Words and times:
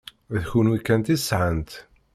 D 0.33 0.35
kenwi 0.49 0.79
kan 0.85 1.01
i 1.13 1.17
sɛant. 1.19 1.71